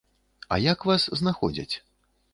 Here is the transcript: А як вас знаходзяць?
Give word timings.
А 0.55 0.59
як 0.63 0.87
вас 0.91 1.05
знаходзяць? 1.23 1.71